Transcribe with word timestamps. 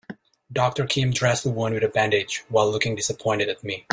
Doctor 0.51 0.87
Kim 0.87 1.11
dressed 1.11 1.43
the 1.43 1.51
wound 1.51 1.75
with 1.75 1.83
a 1.83 1.87
bandage 1.87 2.43
while 2.49 2.71
looking 2.71 2.95
disappointed 2.95 3.49
at 3.49 3.63
me. 3.63 3.85